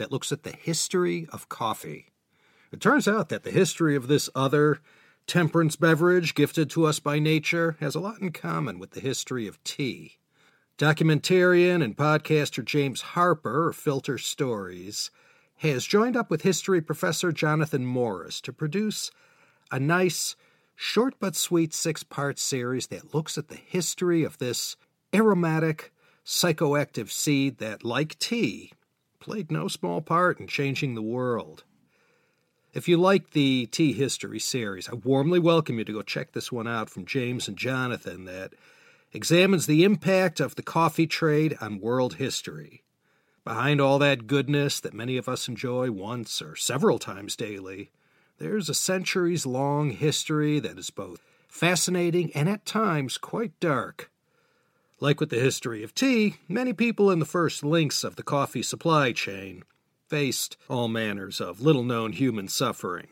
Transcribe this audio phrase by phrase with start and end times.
[0.00, 2.06] that looks at the history of coffee.
[2.72, 4.80] It turns out that the history of this other
[5.26, 9.46] temperance beverage gifted to us by nature has a lot in common with the history
[9.46, 10.16] of tea.
[10.78, 15.10] Documentarian and podcaster James Harper of Filter Stories
[15.56, 19.10] has joined up with history professor Jonathan Morris to produce
[19.70, 20.34] a nice,
[20.74, 24.78] short but sweet six part series that looks at the history of this
[25.14, 25.92] aromatic,
[26.24, 28.72] psychoactive seed that, like tea,
[29.20, 31.62] played no small part in changing the world.
[32.72, 36.50] If you like the Tea History series, I warmly welcome you to go check this
[36.50, 38.54] one out from James and Jonathan that
[39.12, 42.82] examines the impact of the coffee trade on world history.
[43.44, 47.90] Behind all that goodness that many of us enjoy once or several times daily,
[48.38, 54.10] there's a centuries long history that is both fascinating and at times quite dark.
[55.02, 58.62] Like with the history of tea, many people in the first links of the coffee
[58.62, 59.64] supply chain
[60.10, 63.08] faced all manners of little known human suffering.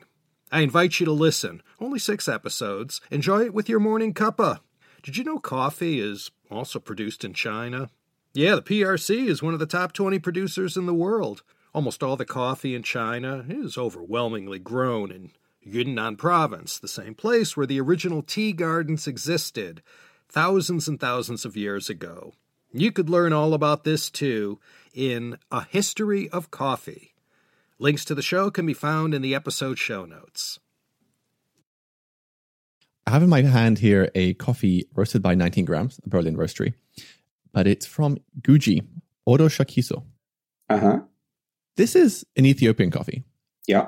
[0.52, 1.62] I invite you to listen.
[1.80, 3.00] Only six episodes.
[3.10, 4.60] Enjoy it with your morning cuppa.
[5.02, 7.88] Did you know coffee is also produced in China?
[8.34, 11.42] Yeah, the PRC is one of the top 20 producers in the world.
[11.72, 15.30] Almost all the coffee in China is overwhelmingly grown in
[15.62, 19.82] Yunnan province, the same place where the original tea gardens existed
[20.28, 22.34] thousands and thousands of years ago.
[22.72, 24.58] You could learn all about this too
[24.94, 27.14] in A History of Coffee.
[27.78, 30.58] Links to the show can be found in the episode show notes.
[33.06, 36.74] I have in my hand here a coffee roasted by 19 grams, a Berlin roastery,
[37.52, 38.86] but it's from Guji,
[39.26, 40.04] Odo Shakiso.
[40.68, 40.98] Uh huh.
[41.76, 43.24] This is an Ethiopian coffee.
[43.66, 43.86] Yeah.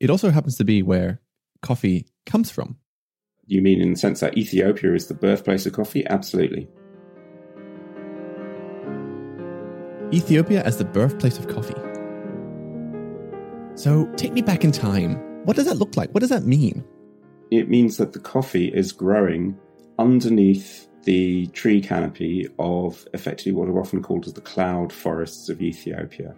[0.00, 1.20] It also happens to be where
[1.62, 2.78] coffee comes from.
[3.50, 6.06] You mean in the sense that Ethiopia is the birthplace of coffee?
[6.06, 6.68] Absolutely.
[10.14, 11.74] Ethiopia as the birthplace of coffee.
[13.74, 15.16] So take me back in time.
[15.46, 16.12] What does that look like?
[16.12, 16.84] What does that mean?
[17.50, 19.58] It means that the coffee is growing
[19.98, 25.60] underneath the tree canopy of effectively what are often called as the cloud forests of
[25.60, 26.36] Ethiopia.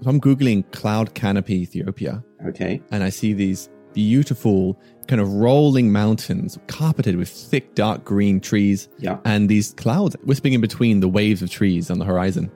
[0.00, 2.24] So I'm Googling cloud canopy Ethiopia.
[2.46, 2.80] Okay.
[2.90, 8.88] And I see these beautiful kind of rolling mountains carpeted with thick dark green trees
[8.98, 9.18] Yeah.
[9.24, 12.50] and these clouds wisping in between the waves of trees on the horizon.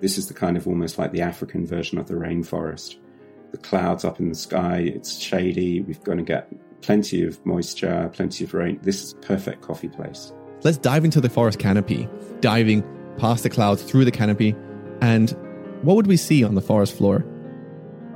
[0.00, 2.96] This is the kind of almost like the African version of the rainforest.
[3.52, 6.48] The clouds up in the sky, it's shady, we're going to get
[6.82, 8.78] plenty of moisture, plenty of rain.
[8.82, 10.32] This is a perfect coffee place.
[10.62, 12.08] Let's dive into the forest canopy,
[12.40, 12.84] diving
[13.18, 14.54] past the clouds through the canopy
[15.00, 15.30] and
[15.82, 17.24] what would we see on the forest floor?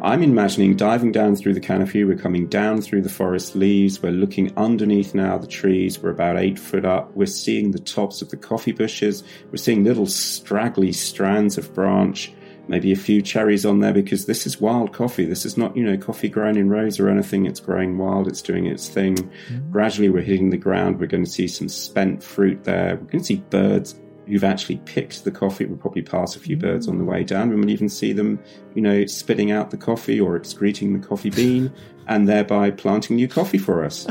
[0.03, 2.05] I'm imagining diving down through the canopy.
[2.05, 4.03] We're coming down through the forest leaves.
[4.03, 6.03] We're looking underneath now the trees.
[6.03, 7.15] We're about eight foot up.
[7.15, 9.23] We're seeing the tops of the coffee bushes.
[9.51, 12.33] We're seeing little straggly strands of branch,
[12.67, 15.27] maybe a few cherries on there because this is wild coffee.
[15.27, 17.45] This is not, you know, coffee grown in rows or anything.
[17.45, 18.27] It's growing wild.
[18.27, 19.17] It's doing its thing.
[19.17, 19.71] Mm.
[19.71, 20.99] Gradually, we're hitting the ground.
[20.99, 22.97] We're going to see some spent fruit there.
[22.97, 23.95] We're going to see birds
[24.31, 25.67] who've actually picked the coffee.
[25.67, 27.51] We'll probably pass a few birds on the way down.
[27.51, 28.43] We might even see them,
[28.75, 31.73] you know, spitting out the coffee or excreting the coffee bean
[32.07, 34.07] and thereby planting new coffee for us.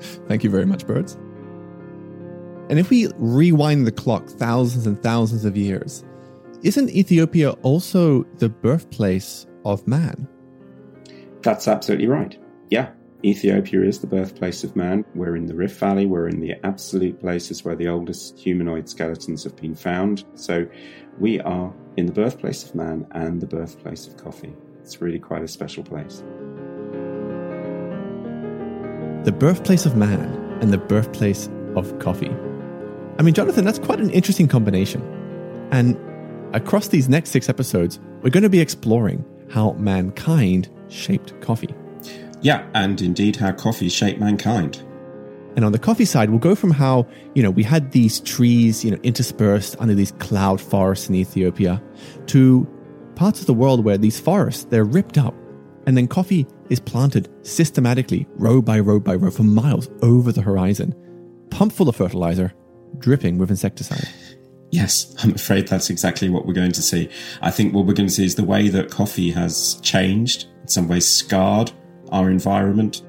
[0.28, 1.14] Thank you very much, birds.
[2.70, 6.04] And if we rewind the clock thousands and thousands of years,
[6.62, 10.26] isn't Ethiopia also the birthplace of man?
[11.42, 12.38] That's absolutely right.
[12.70, 12.90] Yeah,
[13.24, 15.02] Ethiopia is the birthplace of man.
[15.14, 16.04] We're in the Rift Valley.
[16.04, 20.24] We're in the absolute places where the oldest humanoid skeletons have been found.
[20.34, 20.66] So
[21.18, 24.52] we are in the birthplace of man and the birthplace of coffee.
[24.80, 26.22] It's really quite a special place.
[29.24, 32.36] The birthplace of man and the birthplace of coffee.
[33.18, 35.00] I mean, Jonathan, that's quite an interesting combination.
[35.72, 35.96] And
[36.54, 41.74] across these next six episodes, we're going to be exploring how mankind shaped coffee.
[42.44, 44.76] Yeah, and indeed how coffee shaped mankind.
[45.56, 48.84] And on the coffee side, we'll go from how, you know, we had these trees,
[48.84, 51.82] you know, interspersed under these cloud forests in Ethiopia
[52.26, 52.68] to
[53.14, 55.34] parts of the world where these forests, they're ripped up.
[55.86, 60.42] And then coffee is planted systematically, row by row by row, for miles over the
[60.42, 60.94] horizon,
[61.48, 62.52] pumped full of fertilizer,
[62.98, 64.06] dripping with insecticide.
[64.70, 67.08] Yes, I'm afraid that's exactly what we're going to see.
[67.40, 70.68] I think what we're going to see is the way that coffee has changed, in
[70.68, 71.72] some ways scarred
[72.14, 73.02] our environment.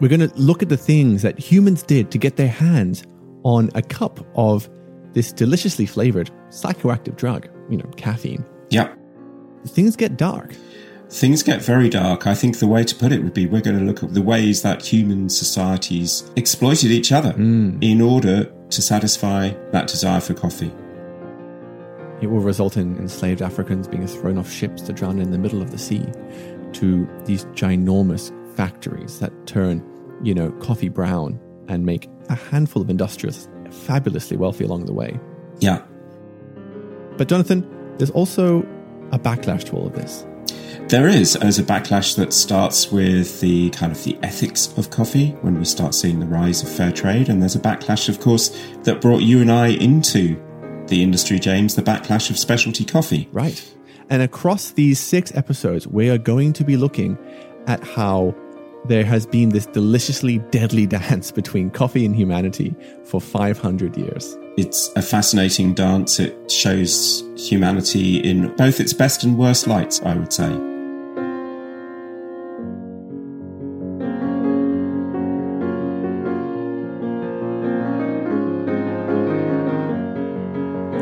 [0.00, 3.04] We're going to look at the things that humans did to get their hands
[3.42, 4.68] on a cup of
[5.12, 8.44] this deliciously flavored psychoactive drug, you know, caffeine.
[8.70, 8.92] Yeah.
[9.66, 10.54] Things get dark.
[11.10, 12.26] Things get very dark.
[12.26, 14.22] I think the way to put it would be we're going to look at the
[14.22, 17.78] ways that human societies exploited each other Mm.
[17.82, 20.72] in order to satisfy that desire for coffee.
[22.20, 25.60] It will result in enslaved Africans being thrown off ships to drown in the middle
[25.62, 26.04] of the sea
[26.74, 29.82] to these ginormous factories that turn,
[30.22, 35.18] you know, coffee brown and make a handful of industrialists fabulously wealthy along the way.
[35.60, 35.82] Yeah.
[37.16, 37.68] But Jonathan,
[37.98, 38.60] there's also
[39.12, 40.26] a backlash to all of this.
[40.88, 45.30] There is, as a backlash that starts with the kind of the ethics of coffee
[45.40, 47.28] when we start seeing the rise of fair trade.
[47.28, 48.50] And there's a backlash, of course,
[48.82, 50.36] that brought you and I into
[50.88, 53.28] the industry, James, the backlash of specialty coffee.
[53.32, 53.64] Right.
[54.10, 57.18] And across these six episodes, we are going to be looking
[57.66, 58.34] at how
[58.86, 62.74] there has been this deliciously deadly dance between coffee and humanity
[63.04, 64.36] for 500 years.
[64.56, 66.20] It's a fascinating dance.
[66.20, 70.73] It shows humanity in both its best and worst lights, I would say.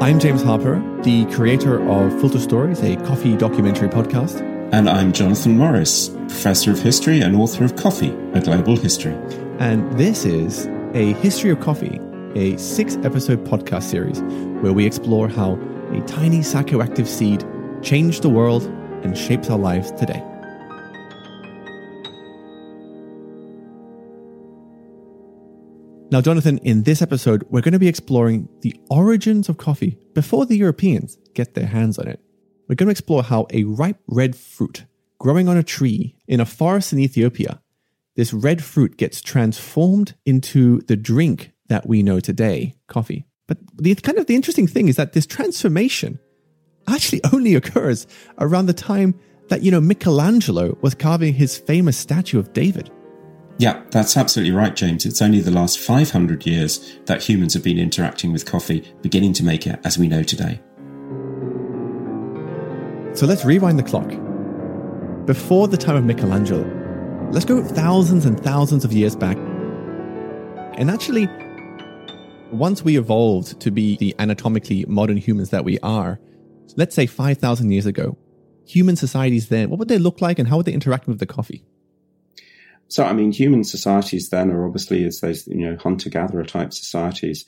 [0.02, 4.40] I'm James Harper, the creator of Filter Stories, a coffee documentary podcast.
[4.72, 9.14] And I'm Jonathan Morris, Professor of History and author of Coffee, A Global History.
[9.60, 12.00] And this is a History of Coffee,
[12.34, 14.20] a six episode podcast series
[14.60, 15.52] where we explore how
[15.92, 17.46] a tiny psychoactive seed
[17.80, 18.64] changed the world
[19.04, 20.20] and shapes our lives today.
[26.12, 30.44] Now, Jonathan, in this episode, we're going to be exploring the origins of coffee before
[30.44, 32.20] the Europeans get their hands on it.
[32.68, 34.84] We're going to explore how a ripe red fruit
[35.18, 37.62] growing on a tree in a forest in Ethiopia,
[38.14, 43.24] this red fruit gets transformed into the drink that we know today, coffee.
[43.46, 46.18] But the kind of the interesting thing is that this transformation
[46.86, 48.06] actually only occurs
[48.38, 49.18] around the time
[49.48, 52.90] that, you know, Michelangelo was carving his famous statue of David.
[53.58, 55.06] Yeah, that's absolutely right, James.
[55.06, 59.44] It's only the last 500 years that humans have been interacting with coffee, beginning to
[59.44, 60.60] make it as we know today.
[63.14, 64.08] So let's rewind the clock.
[65.26, 66.66] Before the time of Michelangelo,
[67.30, 69.36] let's go thousands and thousands of years back.
[70.78, 71.28] And actually,
[72.50, 76.18] once we evolved to be the anatomically modern humans that we are,
[76.76, 78.16] let's say 5,000 years ago,
[78.66, 81.26] human societies then, what would they look like and how would they interact with the
[81.26, 81.64] coffee?
[82.92, 86.74] So, I mean, human societies then are obviously as those, you know, hunter gatherer type
[86.74, 87.46] societies.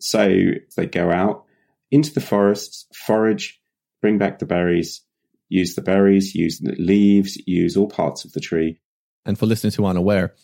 [0.00, 1.44] So they go out
[1.90, 3.60] into the forests, forage,
[4.00, 5.02] bring back the berries,
[5.50, 8.80] use the berries, use the leaves, use all parts of the tree.
[9.26, 10.34] And for listeners who aren't aware,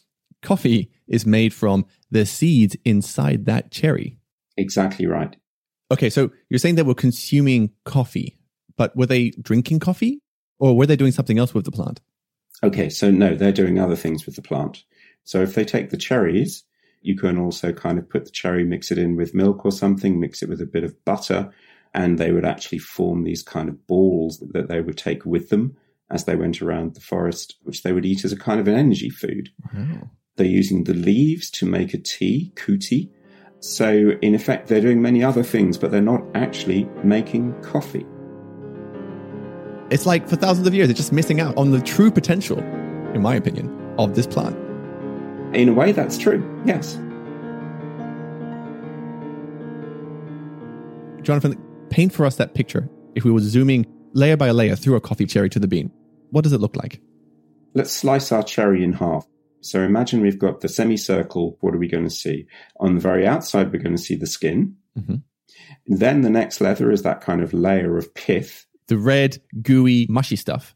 [0.42, 4.18] coffee is made from the seeds inside that cherry.
[4.58, 5.34] Exactly right.
[5.90, 8.36] Okay, so you're saying they were consuming coffee,
[8.76, 10.20] but were they drinking coffee
[10.58, 12.02] or were they doing something else with the plant?
[12.62, 14.84] Okay, so no, they're doing other things with the plant.
[15.24, 16.64] So if they take the cherries,
[17.00, 20.20] you can also kind of put the cherry, mix it in with milk or something,
[20.20, 21.52] mix it with a bit of butter,
[21.94, 25.76] and they would actually form these kind of balls that they would take with them
[26.10, 28.74] as they went around the forest, which they would eat as a kind of an
[28.74, 29.48] energy food.
[29.74, 30.10] Wow.
[30.36, 33.10] They're using the leaves to make a tea, kuti.
[33.60, 38.06] So in effect, they're doing many other things, but they're not actually making coffee.
[39.92, 42.58] It's like for thousands of years, it's just missing out on the true potential,
[43.14, 44.56] in my opinion, of this plant.
[45.54, 46.40] In a way, that's true.
[46.64, 46.94] Yes.
[51.22, 53.84] Jonathan, paint for us that picture if we were zooming
[54.14, 55.92] layer by layer through a coffee cherry to the bean.
[56.30, 57.02] What does it look like?
[57.74, 59.26] Let's slice our cherry in half.
[59.60, 61.58] So imagine we've got the semicircle.
[61.60, 62.46] What are we going to see?
[62.80, 64.76] On the very outside, we're going to see the skin.
[64.98, 65.22] Mhm.
[65.86, 68.64] Then the next leather is that kind of layer of pith.
[68.92, 70.74] The red, gooey, mushy stuff.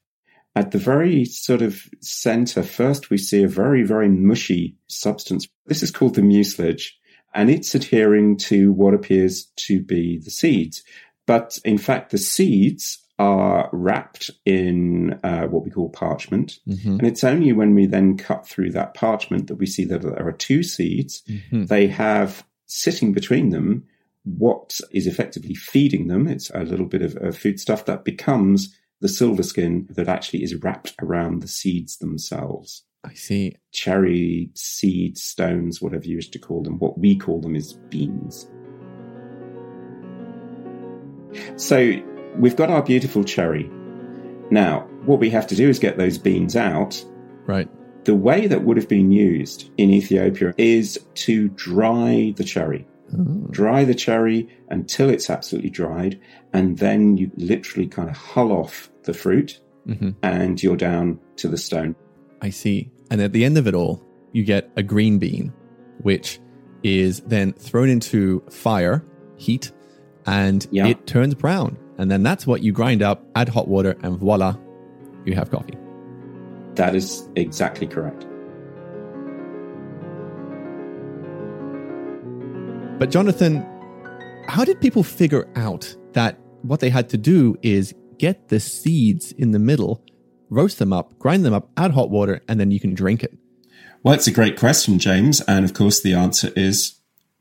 [0.54, 5.46] At the very sort of center, first we see a very, very mushy substance.
[5.66, 6.99] This is called the mucilage.
[7.35, 10.82] and it's adhering to what appears to be the seeds.
[11.26, 16.58] But in fact, the seeds are wrapped in uh, what we call parchment.
[16.66, 16.99] Mm-hmm.
[16.99, 20.26] And it's only when we then cut through that parchment that we see that there
[20.26, 21.23] are two seeds.
[21.28, 21.66] Mm-hmm.
[21.66, 23.85] They have sitting between them
[24.26, 26.26] what is effectively feeding them.
[26.26, 30.42] It's a little bit of, of food stuff that becomes the silver skin that actually
[30.42, 32.85] is wrapped around the seeds themselves.
[33.04, 33.56] I see.
[33.73, 36.78] Cherry seed stones, whatever you wish to call them.
[36.78, 38.50] What we call them is beans.
[41.56, 41.92] So
[42.37, 43.71] we've got our beautiful cherry.
[44.50, 47.02] Now, what we have to do is get those beans out.
[47.47, 47.68] Right.
[48.04, 52.87] The way that would have been used in Ethiopia is to dry the cherry.
[53.50, 56.20] Dry the cherry until it's absolutely dried,
[56.52, 61.46] and then you literally kind of hull off the fruit hmm and you're down to
[61.48, 61.94] the stone.
[62.42, 62.90] I see.
[63.10, 65.52] And at the end of it all, you get a green bean,
[66.02, 66.40] which
[66.82, 69.04] is then thrown into fire,
[69.36, 69.70] heat,
[70.26, 70.88] and Yeah.
[70.88, 71.78] it turns brown.
[71.98, 74.56] And then that's what you grind up, add hot water, and voila,
[75.25, 75.78] you have coffee.
[76.75, 78.26] That is exactly correct.
[82.98, 83.62] But Jonathan,
[84.48, 89.32] how did people figure out that what they had to do is get the seeds
[89.32, 90.02] in the middle,
[90.48, 93.36] roast them up, grind them up, add hot water, and then you can drink it?
[94.02, 95.42] Well, it's a great question, James.
[95.42, 96.98] And of course, the answer is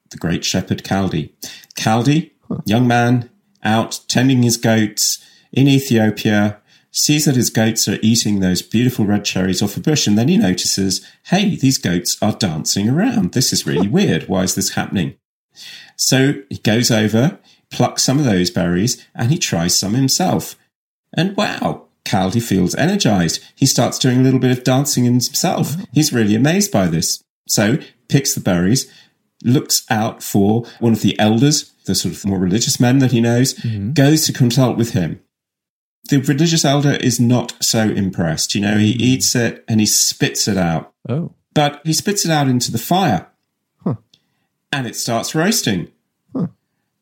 [0.10, 1.32] the great shepherd Kaldi.
[1.78, 2.32] Kaldi,
[2.66, 3.30] young man,
[3.64, 6.60] out tending his goats in Ethiopia,
[6.92, 10.06] sees that his goats are eating those beautiful red cherries off a bush.
[10.06, 13.32] And then he notices, hey, these goats are dancing around.
[13.32, 14.28] This is really weird.
[14.28, 15.16] Why is this happening?
[15.96, 17.40] So he goes over,
[17.72, 20.56] plucks some of those berries, and he tries some himself.
[21.14, 23.44] And wow, Kaldi feels energized.
[23.56, 25.76] He starts doing a little bit of dancing himself.
[25.92, 27.24] He's really amazed by this.
[27.48, 28.92] So picks the berries,
[29.44, 33.22] looks out for one of the elders, the sort of more religious men that he
[33.22, 33.94] knows, mm-hmm.
[33.94, 35.22] goes to consult with him.
[36.10, 38.54] The religious elder is not so impressed.
[38.54, 39.00] You know, he mm.
[39.00, 41.34] eats it and he spits it out, Oh.
[41.54, 43.28] but he spits it out into the fire.
[44.76, 45.88] And it starts roasting
[46.36, 46.48] Huh.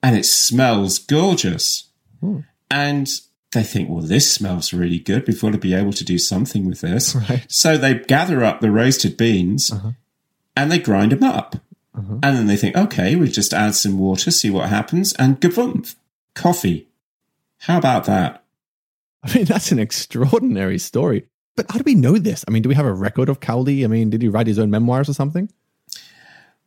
[0.04, 1.90] and it smells gorgeous.
[2.22, 2.42] Hmm.
[2.70, 3.10] And
[3.52, 5.28] they think, well, this smells really good.
[5.28, 7.16] We've got to be able to do something with this.
[7.16, 7.46] Right.
[7.50, 9.94] So they gather up the roasted beans uh-huh.
[10.56, 11.56] and they grind them up.
[11.98, 12.20] Uh-huh.
[12.22, 15.96] And then they think, okay, we'll just add some water, see what happens, and gavump,
[16.36, 16.88] coffee.
[17.62, 18.44] How about that?
[19.24, 21.26] I mean, that's an extraordinary story.
[21.56, 22.46] But how do we know this?
[22.48, 23.84] I mean, do we have a record of Kaldi?
[23.84, 25.50] I mean, did he write his own memoirs or something?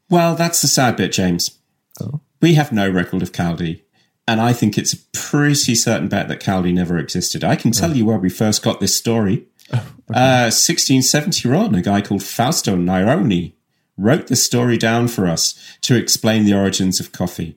[0.09, 1.59] Well, that's the sad bit, James.
[2.01, 2.21] Oh.
[2.41, 3.83] We have no record of Kaldi.
[4.29, 7.45] And I think it's a pretty certain bet that Kaldi never existed.
[7.45, 9.47] I can tell you where we first got this story.
[9.73, 13.55] uh, 1671, a guy called Fausto Naironi
[13.97, 17.57] wrote the story down for us to explain the origins of coffee.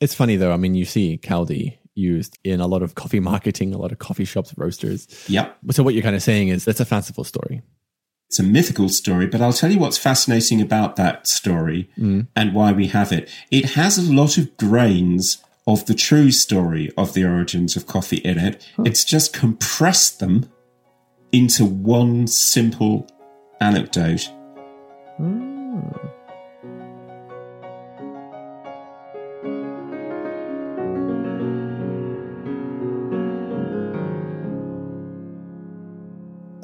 [0.00, 0.52] It's funny though.
[0.52, 3.98] I mean, you see Kaldi used in a lot of coffee marketing, a lot of
[3.98, 5.08] coffee shops, roasters.
[5.28, 5.58] Yep.
[5.70, 7.62] So what you're kind of saying is that's a fanciful story.
[8.28, 12.26] It's a mythical story, but I'll tell you what's fascinating about that story mm.
[12.34, 13.30] and why we have it.
[13.50, 18.18] It has a lot of grains of the true story of the origins of coffee
[18.18, 18.64] in it.
[18.78, 20.50] It's just compressed them
[21.32, 23.08] into one simple
[23.60, 24.30] anecdote.
[25.16, 25.80] Hmm.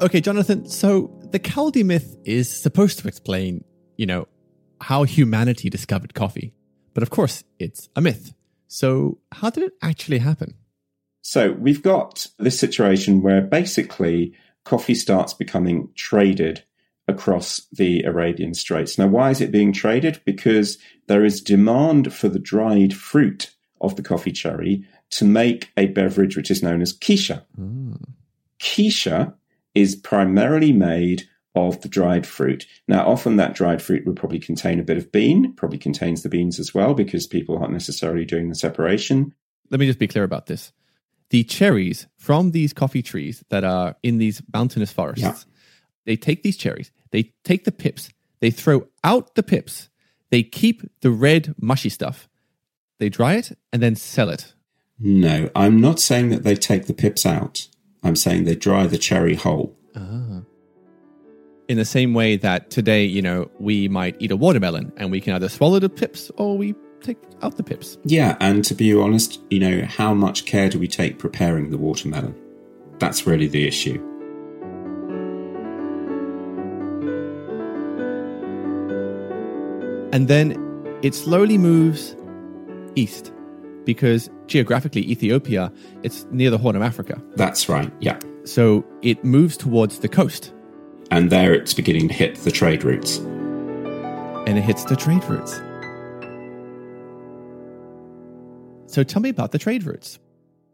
[0.03, 0.67] Okay, Jonathan.
[0.67, 3.63] So the Kaldi myth is supposed to explain,
[3.95, 4.27] you know,
[4.81, 6.53] how humanity discovered coffee.
[6.93, 8.33] But of course, it's a myth.
[8.67, 10.55] So how did it actually happen?
[11.21, 14.33] So we've got this situation where basically
[14.65, 16.65] coffee starts becoming traded
[17.07, 18.97] across the Arabian Straits.
[18.97, 20.19] Now, why is it being traded?
[20.25, 25.85] Because there is demand for the dried fruit of the coffee cherry to make a
[25.85, 27.45] beverage which is known as kisha.
[28.59, 29.33] Kisha mm.
[29.75, 31.23] Is primarily made
[31.55, 32.65] of the dried fruit.
[32.87, 36.29] Now, often that dried fruit would probably contain a bit of bean, probably contains the
[36.29, 39.33] beans as well, because people aren't necessarily doing the separation.
[39.69, 40.71] Let me just be clear about this.
[41.29, 45.35] The cherries from these coffee trees that are in these mountainous forests, Yeah.
[46.05, 49.89] they take these cherries, they take the pips, they throw out the pips,
[50.31, 52.27] they keep the red mushy stuff,
[52.99, 54.53] they dry it, and then sell it.
[54.99, 57.67] No, I'm not saying that they take the pips out.
[58.03, 59.75] I'm saying they dry the cherry whole.
[61.69, 65.21] In the same way that today, you know, we might eat a watermelon and we
[65.21, 67.97] can either swallow the pips or we take out the pips.
[68.03, 71.77] Yeah, and to be honest, you know, how much care do we take preparing the
[71.77, 72.35] watermelon?
[72.99, 73.95] That's really the issue.
[80.11, 82.15] And then it slowly moves
[82.95, 83.31] east
[83.85, 85.71] because geographically, Ethiopia,
[86.03, 87.21] it's near the Horn of Africa.
[87.35, 88.19] That's right, yeah.
[88.45, 90.53] So it moves towards the coast.
[91.11, 93.17] And there it's beginning to hit the trade routes.
[94.47, 95.53] And it hits the trade routes.
[98.91, 100.19] So tell me about the trade routes.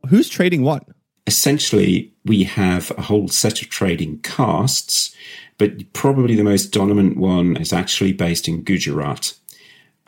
[0.10, 0.84] Who's trading what?
[1.28, 5.16] Essentially, we have a whole set of trading castes,
[5.58, 9.34] but probably the most dominant one is actually based in Gujarat.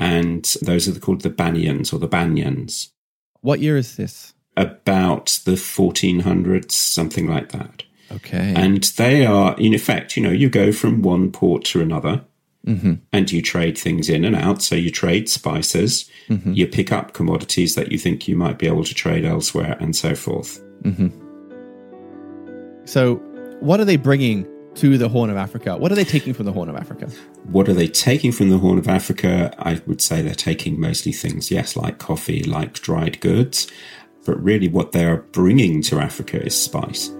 [0.01, 2.89] And those are called the Banyans or the Banyans.
[3.41, 4.33] What year is this?
[4.57, 7.83] About the 1400s, something like that.
[8.11, 8.53] Okay.
[8.55, 12.25] And they are, in effect, you know, you go from one port to another
[12.67, 12.93] Mm-hmm.
[13.11, 14.61] and you trade things in and out.
[14.61, 16.53] So you trade spices, Mm-hmm.
[16.53, 19.95] you pick up commodities that you think you might be able to trade elsewhere, and
[19.95, 20.61] so forth.
[22.85, 23.15] So,
[23.61, 25.77] what are they bringing to the Horn of Africa?
[25.77, 27.07] What are they taking from the Horn of Africa?
[27.43, 29.53] What are they taking from the Horn of Africa?
[29.59, 33.67] I would say they're taking mostly things, yes, like coffee, like dried goods.
[34.25, 37.11] But really, what they are bringing to Africa is spice.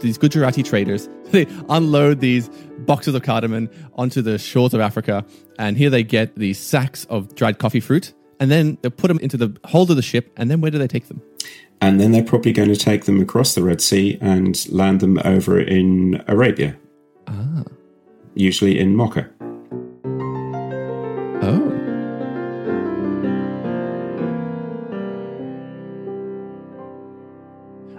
[0.00, 2.48] These Gujarati traders, they unload these
[2.80, 5.24] boxes of cardamom onto the shores of Africa,
[5.58, 9.18] and here they get these sacks of dried coffee fruit, and then they put them
[9.20, 11.22] into the hold of the ship, and then where do they take them?
[11.82, 15.18] And then they're probably going to take them across the Red Sea and land them
[15.24, 16.76] over in Arabia.
[17.26, 17.64] Ah.
[18.34, 19.30] Usually in Mocha.
[21.42, 21.72] Oh.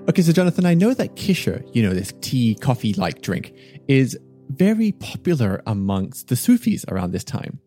[0.10, 3.54] Okay, so Jonathan, I know that Kisha, you know, this tea, coffee like drink,
[3.88, 4.18] is
[4.50, 7.60] very popular amongst the Sufis around this time.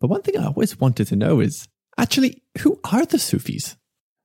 [0.00, 3.76] But one thing I always wanted to know is actually, who are the Sufis?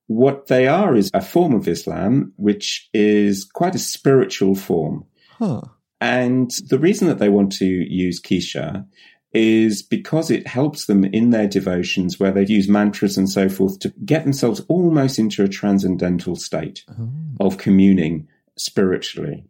[0.09, 5.05] What they are is a form of Islam, which is quite a spiritual form.
[5.37, 5.61] Huh.
[6.01, 8.87] And the reason that they want to use Kisha
[9.33, 13.77] is because it helps them in their devotions where they use mantras and so forth
[13.81, 17.11] to get themselves almost into a transcendental state oh.
[17.39, 19.45] of communing spiritually.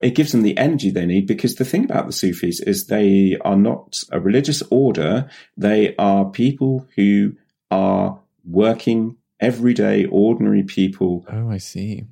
[0.00, 3.36] It gives them the energy they need because the thing about the Sufis is they
[3.42, 5.30] are not a religious order.
[5.56, 7.36] They are people who
[7.70, 12.04] are working everyday, ordinary people Oh, I see.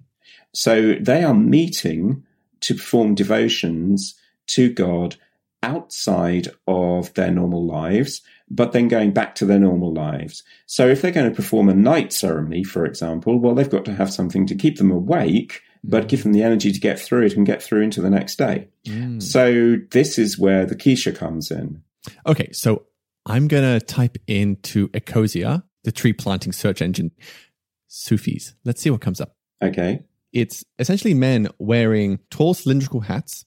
[0.53, 2.25] so they are meeting
[2.61, 4.15] to perform devotions
[4.49, 5.17] to God
[5.63, 10.43] outside of their normal lives, but then going back to their normal lives.
[10.67, 13.95] So if they're going to perform a night ceremony, for example, well, they've got to
[13.95, 16.09] have something to keep them awake, but mm.
[16.09, 18.69] give them the energy to get through it and get through into the next day.
[18.87, 19.23] Mm.
[19.23, 21.83] So this is where the Kisha comes in.
[22.27, 22.87] Okay, so
[23.27, 27.11] I'm going to type into Ecosia, the tree planting search engine,
[27.87, 28.55] Sufis.
[28.65, 29.35] Let's see what comes up.
[29.63, 30.03] Okay.
[30.33, 33.45] It's essentially men wearing tall cylindrical hats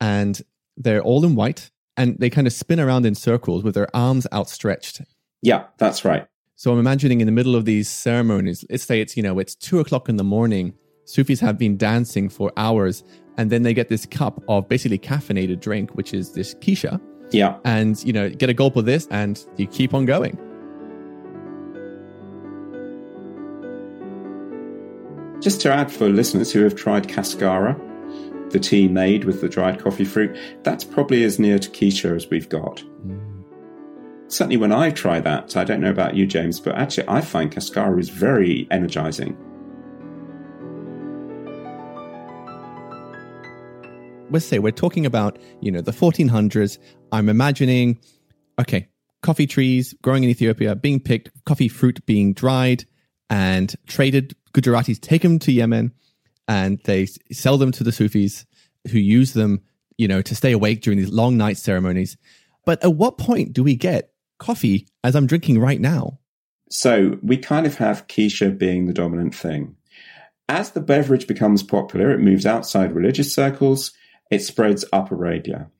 [0.00, 0.40] and
[0.76, 4.26] they're all in white and they kind of spin around in circles with their arms
[4.32, 5.02] outstretched.
[5.42, 6.26] Yeah, that's right.
[6.56, 9.54] So I'm imagining in the middle of these ceremonies, let's say it's, you know, it's
[9.54, 10.74] two o'clock in the morning.
[11.04, 13.04] Sufis have been dancing for hours
[13.36, 17.00] and then they get this cup of basically caffeinated drink, which is this kisha.
[17.30, 17.58] Yeah.
[17.64, 20.38] And, you know, get a gulp of this and you keep on going.
[25.44, 27.78] Just to add for listeners who have tried cascara,
[28.48, 32.30] the tea made with the dried coffee fruit, that's probably as near to Kisha as
[32.30, 32.82] we've got.
[33.06, 33.44] Mm.
[34.28, 37.52] Certainly, when I try that, I don't know about you, James, but actually, I find
[37.52, 39.36] cascara is very energizing.
[44.30, 46.78] let's say we're talking about, you know, the 1400s.
[47.12, 48.00] I'm imagining,
[48.58, 48.88] okay,
[49.22, 52.86] coffee trees growing in Ethiopia, being picked, coffee fruit being dried
[53.34, 54.36] and traded.
[54.52, 55.92] Gujaratis take them to Yemen
[56.46, 58.46] and they sell them to the Sufis
[58.92, 59.60] who use them,
[59.98, 62.16] you know, to stay awake during these long night ceremonies.
[62.64, 66.20] But at what point do we get coffee as I'm drinking right now?
[66.70, 69.74] So we kind of have Kisha being the dominant thing.
[70.48, 73.92] As the beverage becomes popular, it moves outside religious circles,
[74.30, 75.70] it spreads up Arabia.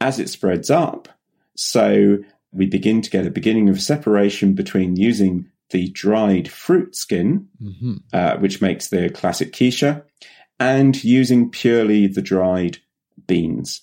[0.00, 1.08] As it spreads up,
[1.56, 2.18] so
[2.52, 7.94] we begin to get a beginning of separation between using the dried fruit skin, mm-hmm.
[8.12, 10.04] uh, which makes the classic Kisha,
[10.60, 12.78] and using purely the dried
[13.26, 13.82] beans.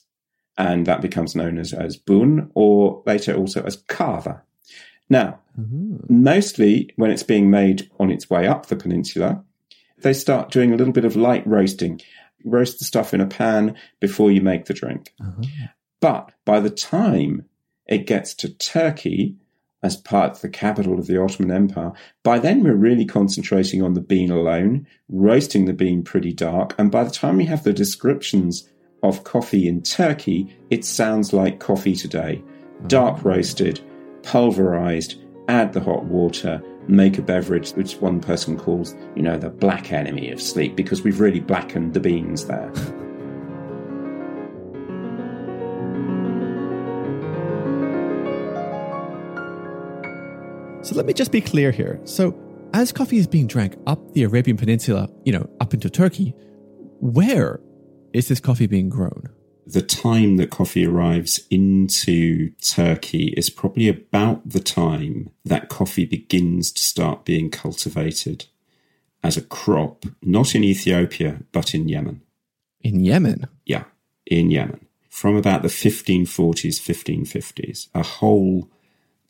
[0.58, 4.44] And that becomes known as, as bun, or later also as kava.
[5.10, 5.98] Now, mm-hmm.
[6.10, 9.44] mostly when it's being made on its way up the peninsula,
[10.02, 12.02] they start doing a little bit of light roasting.
[12.46, 15.14] Roast the stuff in a pan before you make the drink.
[15.20, 15.44] Uh-huh.
[16.00, 17.46] But by the time
[17.86, 19.36] it gets to Turkey,
[19.82, 23.94] as part of the capital of the Ottoman Empire, by then we're really concentrating on
[23.94, 26.76] the bean alone, roasting the bean pretty dark.
[26.78, 28.70] And by the time we have the descriptions
[29.04, 32.44] of coffee in Turkey, it sounds like coffee today.
[32.44, 32.88] Mm-hmm.
[32.88, 33.80] Dark roasted,
[34.24, 35.16] pulverized,
[35.48, 39.92] add the hot water, make a beverage which one person calls, you know, the black
[39.92, 42.72] enemy of sleep because we've really blackened the beans there.
[51.00, 51.98] let me just be clear here.
[52.04, 52.38] So,
[52.74, 56.36] as coffee is being drank up the Arabian Peninsula, you know, up into Turkey,
[57.00, 57.62] where
[58.12, 59.30] is this coffee being grown?
[59.66, 66.74] The time that coffee arrives into Turkey is probably about the time that coffee begins
[66.74, 68.48] to start being cultivated
[69.24, 72.24] as a crop, not in Ethiopia, but in Yemen.
[72.82, 73.48] In Yemen?
[73.66, 73.86] Yeah,
[74.26, 74.86] in Yemen.
[75.08, 78.70] From about the 1540s, 1550s, a whole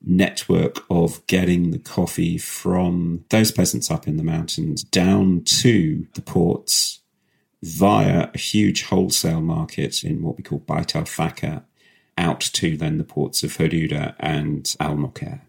[0.01, 6.21] network of getting the coffee from those peasants up in the mountains down to the
[6.21, 6.99] ports
[7.62, 11.63] via a huge wholesale market in what we call Bait al Fakar
[12.17, 15.41] out to then the ports of Hodeidah and Al Mokha.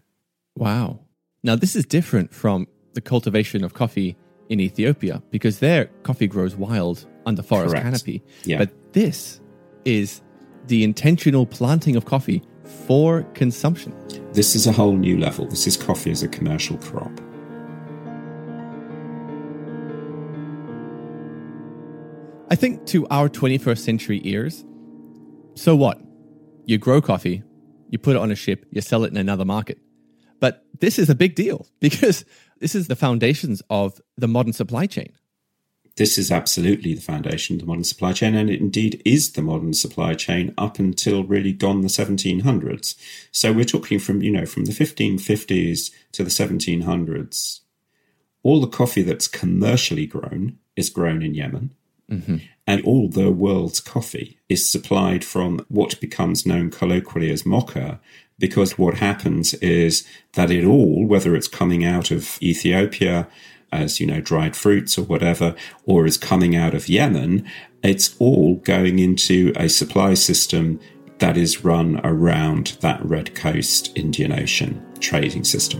[0.55, 0.99] Wow.
[1.43, 4.15] Now, this is different from the cultivation of coffee
[4.49, 7.85] in Ethiopia because there coffee grows wild under forest Correct.
[7.85, 8.23] canopy.
[8.43, 8.59] Yeah.
[8.59, 9.39] But this
[9.85, 10.21] is
[10.67, 12.43] the intentional planting of coffee
[12.85, 13.93] for consumption.
[14.33, 15.45] This is a whole new level.
[15.45, 17.11] This is coffee as a commercial crop.
[22.49, 24.63] I think to our 21st century ears,
[25.55, 26.01] so what?
[26.65, 27.43] You grow coffee,
[27.89, 29.79] you put it on a ship, you sell it in another market.
[30.39, 32.23] But this is a big deal because
[32.59, 35.11] this is the foundations of the modern supply chain.
[35.97, 39.41] This is absolutely the foundation of the modern supply chain, and it indeed is the
[39.41, 42.95] modern supply chain up until really gone the 1700s.
[43.31, 47.59] So we're talking from, you know, from the 1550s to the 1700s.
[48.43, 51.71] All the coffee that's commercially grown is grown in Yemen.
[52.09, 52.37] Mm-hmm.
[52.67, 57.99] And all the world's coffee is supplied from what becomes known colloquially as mocha,
[58.39, 63.27] because what happens is that it all, whether it's coming out of Ethiopia
[63.71, 65.55] as, you know, dried fruits or whatever,
[65.85, 67.47] or is coming out of Yemen,
[67.83, 70.79] it's all going into a supply system
[71.19, 75.79] that is run around that Red Coast Indian Ocean trading system.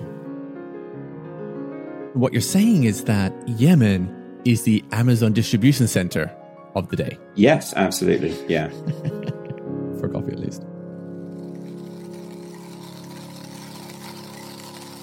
[2.13, 6.35] What you're saying is that Yemen is the Amazon distribution center
[6.75, 8.31] of the day, Yes, absolutely.
[8.47, 8.69] Yeah.
[9.99, 10.63] for coffee at least.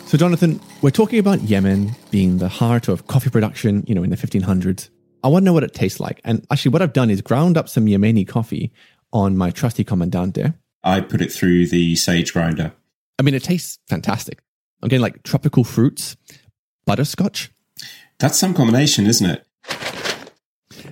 [0.08, 4.08] So, Jonathan, we're talking about Yemen being the heart of coffee production, you know, in
[4.08, 4.88] the 1500s.
[5.22, 6.22] I want to know what it tastes like.
[6.24, 8.72] And actually, what I've done is ground up some Yemeni coffee
[9.12, 10.54] on my trusty Comandante.
[10.82, 12.72] I put it through the sage grinder.
[13.18, 14.40] I mean, it tastes fantastic.
[14.82, 16.16] I'm getting like tropical fruits,
[16.86, 17.50] butterscotch.
[18.18, 19.46] That's some combination, isn't it?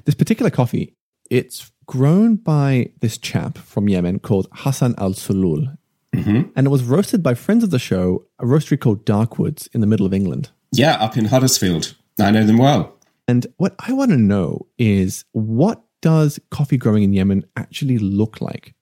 [0.05, 0.95] This particular coffee,
[1.31, 5.79] it's grown by this chap from Yemen called Hassan Al Sulul.
[6.17, 6.51] Mm-hmm.
[6.57, 9.87] And it was roasted by friends of the show, a roastery called Darkwoods in the
[9.87, 10.51] middle of England.
[10.73, 11.95] Yeah, up in Huddersfield.
[12.19, 12.97] I know them well.
[13.29, 18.41] And what I want to know is what does coffee growing in Yemen actually look
[18.41, 18.75] like?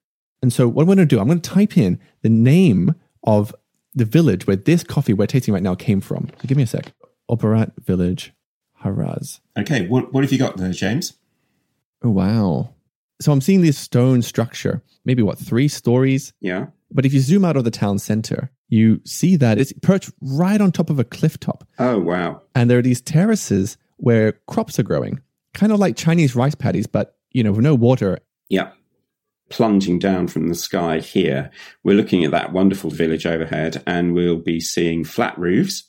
[0.43, 3.55] And so what I'm going to do, I'm going to type in the name of
[3.95, 6.29] the village where this coffee we're tasting right now came from.
[6.43, 6.93] So give me a sec.
[7.31, 8.33] Operat Village,
[8.83, 9.41] Haraz.
[9.59, 11.15] Okay, what, what have you got there, James?
[12.03, 12.75] Oh, wow.
[13.23, 16.35] So I'm seeing this stone structure, maybe what, three stories?
[16.41, 16.67] Yeah.
[16.95, 20.61] But if you zoom out of the town center, you see that it's perched right
[20.61, 21.67] on top of a cliff top.
[21.79, 22.43] Oh, wow.
[22.55, 25.21] And there are these terraces where crops are growing,
[25.55, 28.19] kind of like Chinese rice paddies, but, you know, with no water.
[28.49, 28.71] Yeah.
[29.51, 31.51] Plunging down from the sky here,
[31.83, 35.85] we're looking at that wonderful village overhead, and we'll be seeing flat roofs.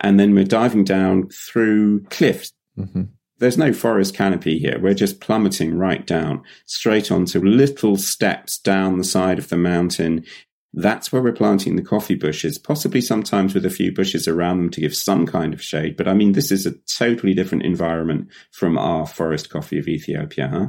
[0.00, 2.52] And then we're diving down through cliffs.
[2.76, 3.02] Mm-hmm.
[3.40, 4.78] There's no forest canopy here.
[4.78, 10.26] We're just plummeting right down, straight onto little steps down the side of the mountain.
[10.74, 14.70] That's where we're planting the coffee bushes, possibly sometimes with a few bushes around them
[14.70, 15.96] to give some kind of shade.
[15.96, 20.48] But I mean, this is a totally different environment from our forest coffee of Ethiopia,
[20.48, 20.66] huh?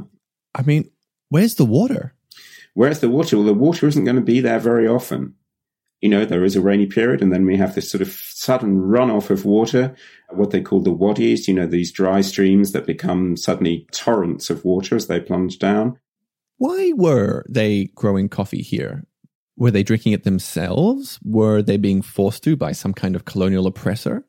[0.54, 0.90] I mean,
[1.28, 2.14] where's the water?
[2.72, 3.36] Where's the water?
[3.36, 5.34] Well, the water isn't going to be there very often.
[6.02, 8.80] You know, there is a rainy period, and then we have this sort of sudden
[8.80, 9.94] runoff of water,
[10.30, 14.64] what they call the wadis, you know, these dry streams that become suddenly torrents of
[14.64, 15.98] water as they plunge down.
[16.58, 19.04] Why were they growing coffee here?
[19.56, 21.20] Were they drinking it themselves?
[21.22, 24.24] Were they being forced to by some kind of colonial oppressor?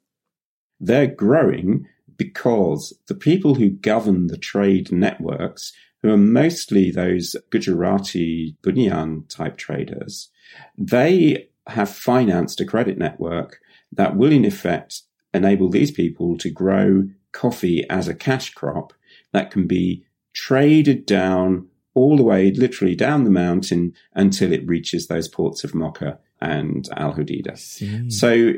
[0.80, 8.58] They're growing because the people who govern the trade networks, who are mostly those Gujarati
[8.62, 10.30] Bunyan type traders,
[10.78, 13.60] they have financed a credit network
[13.92, 15.02] that will, in effect,
[15.34, 18.94] enable these people to grow coffee as a cash crop
[19.32, 25.08] that can be traded down all the way, literally down the mountain until it reaches
[25.08, 28.12] those ports of Mocha and Al Hodeidah.
[28.12, 28.54] So,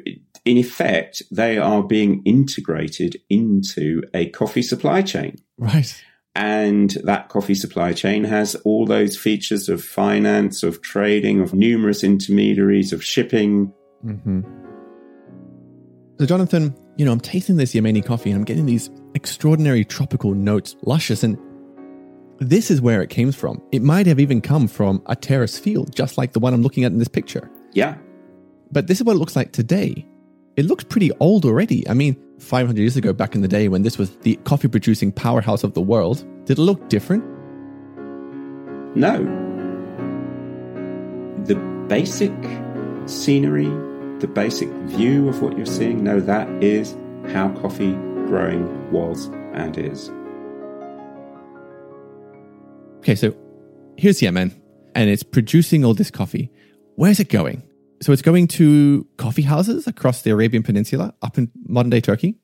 [0.45, 5.37] in effect, they are being integrated into a coffee supply chain.
[5.57, 6.01] Right.
[6.35, 12.03] And that coffee supply chain has all those features of finance, of trading, of numerous
[12.03, 13.71] intermediaries, of shipping.
[14.05, 14.41] Mm-hmm.
[16.19, 20.33] So, Jonathan, you know, I'm tasting this Yemeni coffee and I'm getting these extraordinary tropical
[20.33, 21.37] notes, luscious, and
[22.39, 23.61] this is where it came from.
[23.71, 26.83] It might have even come from a terrace field, just like the one I'm looking
[26.83, 27.49] at in this picture.
[27.73, 27.95] Yeah.
[28.71, 30.05] But this is what it looks like today.
[30.55, 31.87] It looks pretty old already.
[31.89, 35.11] I mean, 500 years ago, back in the day when this was the coffee producing
[35.11, 37.23] powerhouse of the world, did it look different?
[38.95, 39.17] No.
[41.43, 41.55] The
[41.89, 42.33] basic
[43.05, 43.67] scenery,
[44.19, 46.95] the basic view of what you're seeing, no, that is
[47.33, 47.93] how coffee
[48.27, 50.09] growing was and is.
[52.99, 53.35] Okay, so
[53.97, 54.59] here's Yemen,
[54.95, 56.49] and it's producing all this coffee.
[56.95, 57.63] Where's it going?
[58.05, 62.35] So it's going to coffee houses across the Arabian Peninsula, up in modern day Turkey.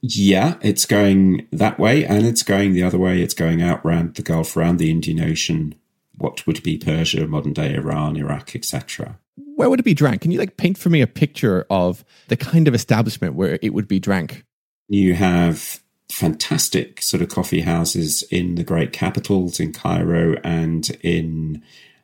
[0.00, 3.20] Yeah, it's going that way, and it's going the other way.
[3.20, 5.74] It's going out round the Gulf, around the Indian Ocean,
[6.16, 9.18] what would be Persia, modern day Iran, Iraq, etc.
[9.56, 10.22] Where would it be drank?
[10.22, 13.74] Can you like paint for me a picture of the kind of establishment where it
[13.74, 14.46] would be drank?
[14.88, 21.62] You have fantastic sort of coffee houses in the great capitals in Cairo and in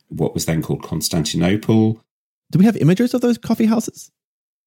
[0.09, 2.02] what was then called Constantinople.
[2.50, 4.11] Do we have images of those coffee houses?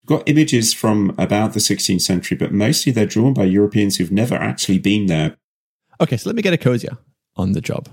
[0.06, 4.36] Got images from about the 16th century, but mostly they're drawn by Europeans who've never
[4.36, 5.38] actually been there.
[6.02, 6.98] Okay, so let me get Ecosia
[7.36, 7.90] on the job.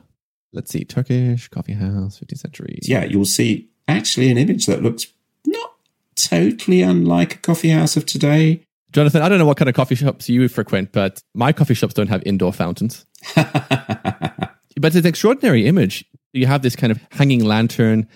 [0.52, 2.78] Let's see, Turkish coffee house, 15th century.
[2.82, 5.06] Yeah, you'll see actually an image that looks
[5.44, 5.72] not
[6.14, 8.62] totally unlike a coffee house of today.
[8.92, 11.94] Jonathan, I don't know what kind of coffee shops you frequent, but my coffee shops
[11.94, 13.04] don't have indoor fountains.
[13.34, 16.04] but it's an extraordinary image.
[16.32, 18.08] You have this kind of hanging lantern,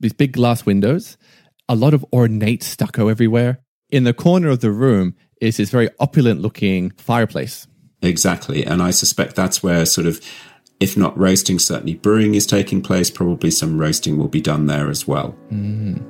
[0.00, 1.16] these big glass windows,
[1.68, 3.60] a lot of ornate stucco everywhere.
[3.90, 7.66] In the corner of the room is this very opulent looking fireplace.
[8.02, 8.64] Exactly.
[8.64, 10.20] And I suspect that's where sort of,
[10.80, 13.10] if not roasting, certainly brewing is taking place.
[13.10, 15.34] Probably some roasting will be done there as well.
[15.50, 16.02] Mm.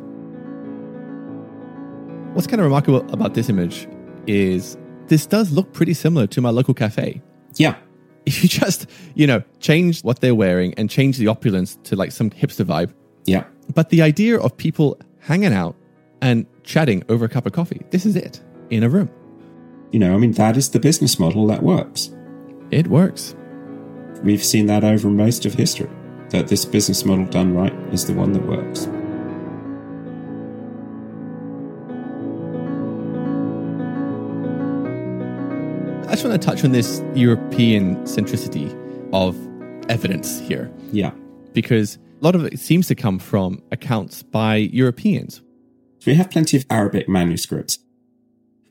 [2.35, 3.87] What's kind of remarkable about this image
[4.27, 7.23] is this does look pretty similar to my local cafe.
[7.57, 7.77] Yeah.
[8.27, 12.11] If you just, you know, change what they're wearing and change the opulence to like
[12.11, 12.91] some hipster vibe.
[13.27, 13.45] Yeah.
[13.73, 15.77] But the idea of people hanging out
[16.21, 19.11] and chatting over a cup of coffee, this is it in a room.
[19.93, 22.11] You know, I mean, that is the business model that works.
[22.71, 23.37] It works.
[24.23, 25.91] We've seen that over most of history,
[26.31, 28.89] that this business model done right is the one that works.
[36.09, 38.73] I just want to touch on this European centricity
[39.13, 39.37] of
[39.91, 40.71] evidence here.
[40.93, 41.11] Yeah.
[41.53, 45.43] Because a lot of it seems to come from accounts by Europeans.
[46.07, 47.79] We have plenty of Arabic manuscripts.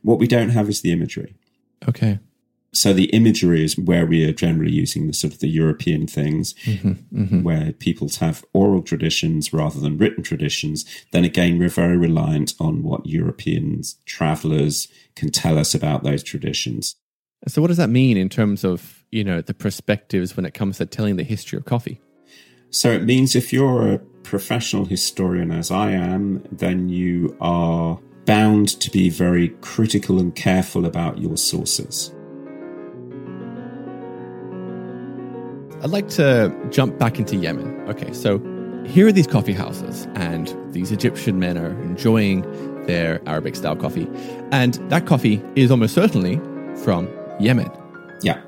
[0.02, 1.36] What we don't have is the imagery.
[1.88, 2.20] Okay.
[2.76, 6.56] So the imagery is where we are generally using the sort of the European things,
[6.66, 7.44] mm-hmm, mm-hmm.
[7.44, 10.84] where people have oral traditions rather than written traditions.
[11.12, 16.96] Then again, we're very reliant on what Europeans, travelers can tell us about those traditions.
[17.48, 20.78] So what does that mean in terms of, you know, the perspectives when it comes
[20.78, 22.02] to telling the history of coffee?
[22.74, 28.80] So it means if you're a professional historian as I am, then you are bound
[28.82, 32.12] to be very critical and careful about your sources.
[35.84, 37.88] I'd like to jump back into Yemen.
[37.90, 38.40] Okay, so
[38.88, 42.42] here are these coffee houses, and these Egyptian men are enjoying
[42.88, 44.08] their Arabic style coffee.
[44.52, 46.38] And that coffee is almost certainly
[46.84, 47.08] from
[47.40, 47.70] Yemen.
[48.24, 48.42] Yeah.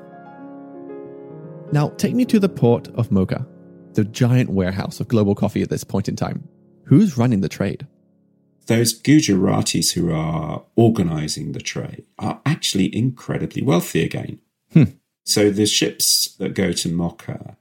[1.70, 3.46] Now, take me to the port of Mocha,
[3.96, 6.48] the giant warehouse of global coffee at this point in time.
[6.84, 7.86] Who's running the trade?
[8.66, 14.40] Those Gujaratis who are organizing the trade are actually incredibly wealthy again.
[14.72, 14.84] Hmm.
[15.24, 17.56] So the ships that go to Mocha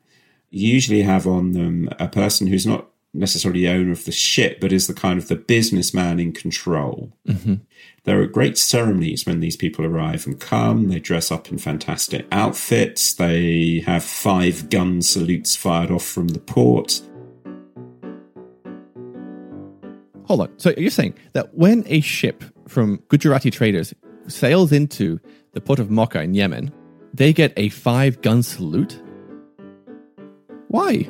[0.50, 4.72] usually have on them a person who's not necessarily the owner of the ship, but
[4.72, 7.12] is the kind of the businessman in control.
[7.28, 7.56] Mm-hmm.
[8.04, 10.90] There are great ceremonies when these people arrive and come.
[10.90, 13.14] They dress up in fantastic outfits.
[13.14, 17.02] They have five gun salutes fired off from the port.
[20.26, 20.60] Hold on.
[20.60, 23.94] So you're saying that when a ship from Gujarati traders
[24.28, 25.20] sails into
[25.54, 26.72] the port of Mocha in Yemen,
[27.14, 29.02] they get a five gun salute?
[30.68, 31.08] Why?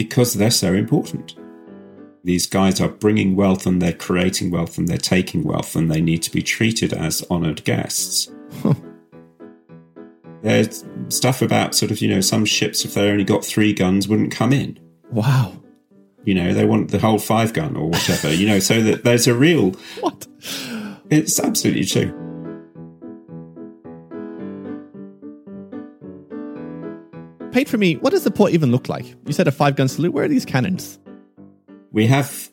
[0.00, 1.36] Because they're so important.
[2.24, 6.00] These guys are bringing wealth and they're creating wealth and they're taking wealth and they
[6.00, 8.32] need to be treated as honored guests.
[8.62, 8.72] Huh.
[10.42, 14.08] There's stuff about sort of, you know, some ships, if they only got three guns,
[14.08, 14.80] wouldn't come in.
[15.10, 15.52] Wow.
[16.24, 19.26] You know, they want the whole five gun or whatever, you know, so that there's
[19.26, 19.72] a real.
[20.00, 20.26] What?
[21.10, 22.29] It's absolutely true.
[27.60, 29.04] Paint for me, what does the port even look like?
[29.26, 30.14] You said a five gun salute.
[30.14, 30.98] Where are these cannons?
[31.92, 32.50] We have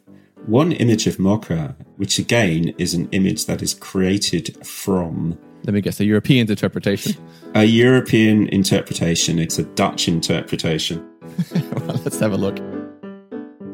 [0.48, 5.80] one image of Mocha, which again is an image that is created from Let me
[5.80, 7.16] guess, a European interpretation.
[7.56, 9.40] a European interpretation.
[9.40, 10.98] It's a Dutch interpretation.
[11.54, 12.58] well, let's have a look.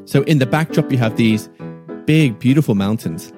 [0.06, 1.50] So, in the backdrop, you have these
[2.06, 3.34] big, beautiful mountains.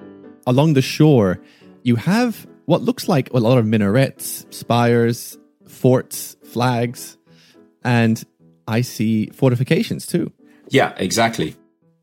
[0.45, 1.39] Along the shore,
[1.83, 7.17] you have what looks like a lot of minarets, spires, forts, flags,
[7.85, 8.21] and
[8.67, 10.33] I see fortifications too.
[10.69, 11.55] Yeah, exactly.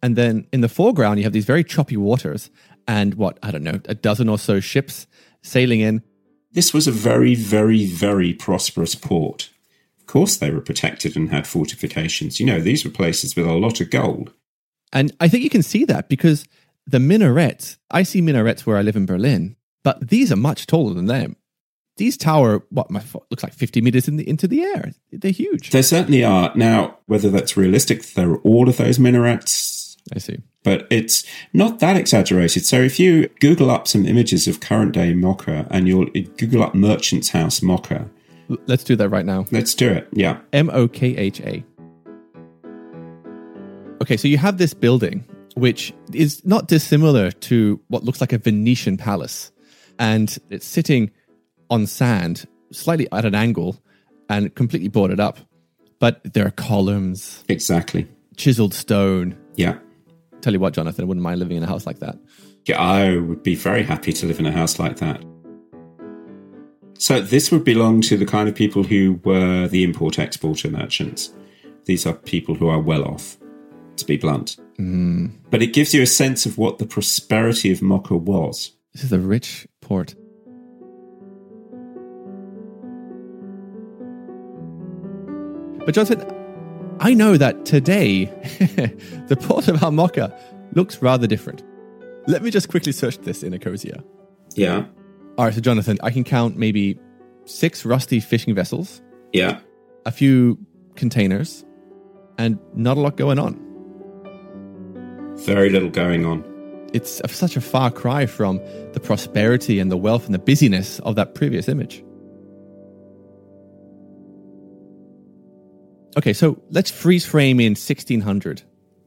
[0.02, 2.50] And then in the foreground, you have these very choppy waters
[2.88, 5.06] and what, I don't know, a dozen or so ships
[5.42, 6.02] sailing in.
[6.52, 9.50] This was a very, very, very prosperous port.
[10.00, 12.40] Of course, they were protected and had fortifications.
[12.40, 14.32] You know, these were places with a lot of gold.
[14.92, 16.44] And I think you can see that because
[16.86, 20.94] the minarets, I see minarets where I live in Berlin, but these are much taller
[20.94, 21.36] than them.
[21.96, 24.92] These tower, what my, looks like 50 meters in the, into the air.
[25.12, 25.70] They're huge.
[25.70, 26.50] they certainly are.
[26.54, 30.38] Now, whether that's realistic, there are all of those minarets, I see.
[30.64, 32.64] but it's not that exaggerated.
[32.64, 36.06] So if you Google up some images of current day Mocha and you'll
[36.38, 38.08] Google up Merchant's House Mocha,
[38.66, 39.46] Let's do that right now.
[39.50, 40.08] let's do it.
[40.12, 40.40] Yeah.
[40.52, 41.64] M O K H A.
[44.02, 45.24] Okay, so you have this building,
[45.54, 49.52] which is not dissimilar to what looks like a Venetian palace.
[49.98, 51.10] And it's sitting
[51.72, 53.76] on sand, slightly at an angle,
[54.28, 55.38] and completely boarded up.
[55.98, 58.06] But there are columns, Exactly.
[58.36, 59.36] chiseled stone.
[59.56, 59.78] Yeah.
[60.40, 62.18] Tell you what, Jonathan, I wouldn't mind living in a house like that.
[62.66, 65.24] Yeah, I would be very happy to live in a house like that.
[66.98, 71.30] So this would belong to the kind of people who were the import exporter merchants.
[71.84, 73.36] These are people who are well off,
[73.96, 74.56] to be blunt.
[74.76, 75.26] Hmm.
[75.50, 78.72] But it gives you a sense of what the prosperity of Mocha was.
[78.92, 80.14] This is a rich port.
[85.84, 86.24] But Jonathan,
[87.00, 88.24] I know that today
[89.26, 90.32] the port of Al Mokha
[90.74, 91.62] looks rather different.
[92.28, 94.04] Let me just quickly search this in Ecosia.
[94.54, 94.84] Yeah,
[95.38, 96.98] All right, so Jonathan, I can count maybe
[97.46, 99.00] six rusty fishing vessels,
[99.32, 99.60] yeah.
[100.04, 100.58] a few
[100.94, 101.64] containers,
[102.38, 103.58] and not a lot going on.
[105.46, 106.44] Very little going on.
[106.92, 108.60] It's such a far cry from
[108.92, 112.04] the prosperity and the wealth and the busyness of that previous image.
[116.16, 118.62] Okay, so let's freeze frame in 1600.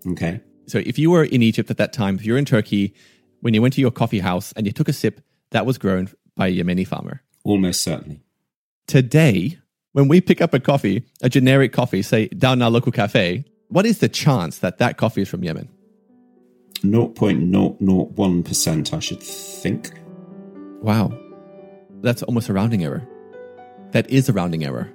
[0.08, 0.40] Okay.
[0.68, 2.96] So if you were in Egypt at that time, if you're in Turkey,
[3.42, 6.10] when you went to your coffee house and you took a sip, that was grown
[6.36, 7.22] by a Yemeni farmer.
[7.44, 8.22] Almost certainly.
[8.88, 9.60] Today,
[9.92, 13.86] when we pick up a coffee, a generic coffee, say down our local cafe, what
[13.86, 15.70] is the chance that that coffee is from Yemen?
[16.82, 19.92] 0.001%, I should think.
[20.82, 21.18] Wow.
[22.02, 23.08] That's almost a rounding error.
[23.92, 24.92] That is a rounding error.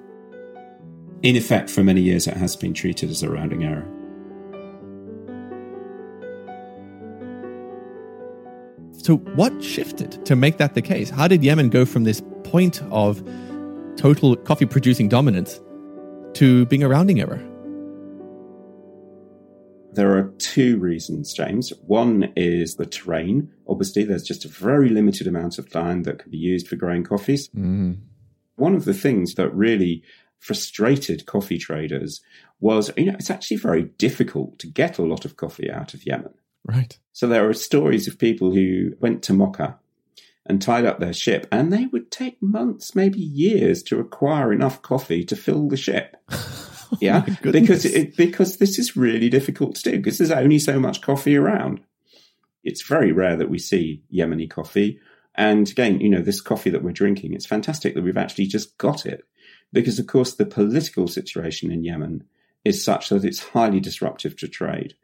[1.22, 3.87] In effect, for many years, it has been treated as a rounding error.
[8.92, 11.11] So, what shifted to make that the case?
[11.11, 13.22] How did Yemen go from this point of
[13.96, 15.61] total coffee producing dominance
[16.35, 17.42] to being a rounding error?
[19.92, 21.72] There are two reasons, James.
[21.87, 23.52] One is the terrain.
[23.66, 27.04] Obviously, there's just a very limited amount of land that can be used for growing
[27.04, 27.48] coffees.
[27.48, 27.92] Mm-hmm.
[28.56, 30.02] One of the things that really
[30.40, 32.20] frustrated coffee traders
[32.59, 36.05] was, you know, it's actually very difficult to get a lot of coffee out of
[36.05, 36.35] Yemen.
[36.64, 36.98] Right.
[37.12, 39.79] So there are stories of people who went to Mocha
[40.46, 44.83] and tied up their ship, and they would take months, maybe years, to acquire enough
[44.83, 46.16] coffee to fill the ship.
[46.98, 51.03] Yeah, because it, because this is really difficult to do because there's only so much
[51.03, 51.81] coffee around.
[52.64, 54.98] It's very rare that we see Yemeni coffee,
[55.37, 58.76] and again, you know, this coffee that we're drinking, it's fantastic that we've actually just
[58.76, 59.22] got it
[59.72, 62.24] because, of course, the political situation in Yemen
[62.64, 64.94] is such that it's highly disruptive to trade.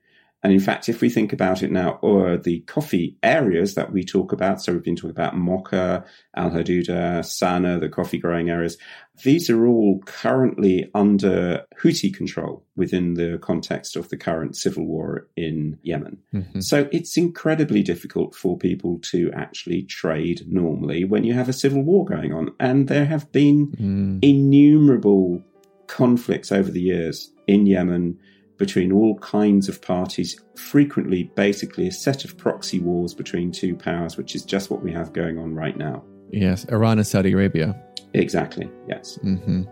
[0.42, 4.04] And in fact, if we think about it now, or the coffee areas that we
[4.04, 6.04] talk about, so we've been talking about Mocha,
[6.36, 8.76] Al Hodeidah, Sana, the coffee growing areas,
[9.24, 15.26] these are all currently under Houthi control within the context of the current civil war
[15.36, 16.18] in Yemen.
[16.32, 16.60] Mm-hmm.
[16.60, 21.82] So it's incredibly difficult for people to actually trade normally when you have a civil
[21.82, 22.54] war going on.
[22.60, 24.18] And there have been mm.
[24.22, 25.42] innumerable
[25.86, 28.18] conflicts over the years in Yemen
[28.56, 34.16] between all kinds of parties, frequently basically a set of proxy wars between two powers,
[34.16, 36.02] which is just what we have going on right now.
[36.30, 37.80] Yes, Iran and Saudi Arabia.
[38.14, 39.16] Exactly, yes.
[39.16, 39.62] hmm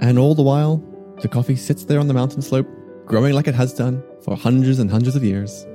[0.00, 0.82] And all the while,
[1.22, 2.68] the coffee sits there on the mountain slope,
[3.06, 5.66] growing like it has done for hundreds and hundreds of years.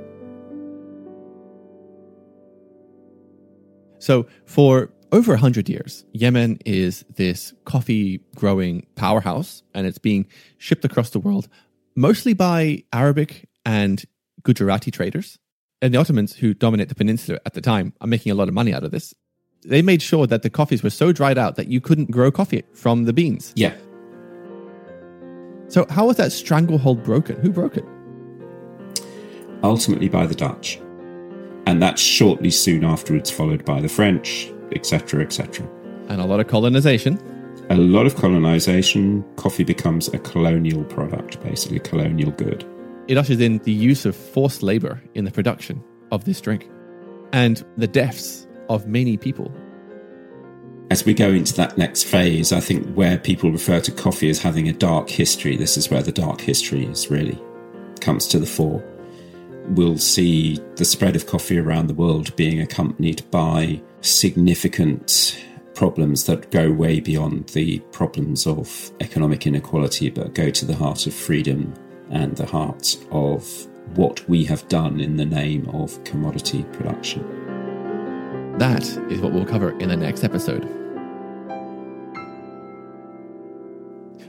[3.98, 10.86] So, for over 100 years, Yemen is this coffee growing powerhouse and it's being shipped
[10.86, 11.48] across the world
[11.96, 14.04] mostly by Arabic and
[14.44, 15.38] Gujarati traders.
[15.82, 18.54] And the Ottomans, who dominate the peninsula at the time, are making a lot of
[18.54, 19.14] money out of this.
[19.64, 22.64] They made sure that the coffees were so dried out that you couldn't grow coffee
[22.74, 23.52] from the beans.
[23.56, 23.76] Yeah.
[25.70, 27.40] So, how was that stranglehold broken?
[27.42, 27.86] Who broke it?
[29.64, 30.80] Ultimately by the Dutch.
[31.66, 35.68] And that's shortly soon afterwards followed by the French, etc., etc.
[36.10, 37.20] And a lot of colonization.
[37.70, 39.24] A lot of colonization.
[39.36, 42.66] Coffee becomes a colonial product, basically, a colonial good.
[43.08, 46.70] It ushers in the use of forced labor in the production of this drink
[47.34, 49.52] and the deaths of many people.
[50.90, 54.42] As we go into that next phase, I think where people refer to coffee as
[54.42, 57.42] having a dark history, this is where the dark history is really
[58.02, 58.84] comes to the fore.
[59.70, 65.44] We'll see the spread of coffee around the world being accompanied by significant
[65.76, 71.08] problems that go way beyond the problems of economic inequality, but go to the heart
[71.08, 71.74] of freedom
[72.10, 77.24] and the heart of what we have done in the name of commodity production.
[78.58, 80.68] That is what we'll cover in the next episode.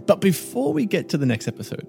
[0.07, 1.87] But before we get to the next episode,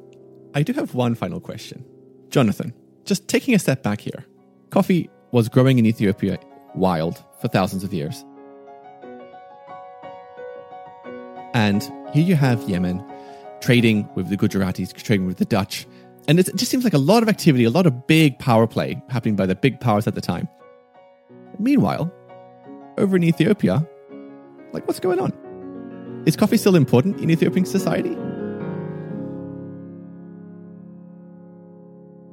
[0.54, 1.86] I do have one final question.
[2.30, 2.74] Jonathan,
[3.06, 4.26] just taking a step back here,
[4.70, 6.39] coffee was growing in Ethiopia
[6.76, 8.24] wild for thousands of years.
[11.54, 11.84] And
[12.14, 13.04] here you have Yemen
[13.62, 15.88] trading with the Gujaratis, trading with the Dutch.
[16.28, 19.01] And it just seems like a lot of activity, a lot of big power play
[19.10, 20.47] happening by the big powers at the time.
[21.60, 22.12] Meanwhile,
[22.97, 23.88] over in Ethiopia,
[24.72, 26.24] like what's going on?
[26.26, 28.16] Is coffee still important in Ethiopian society?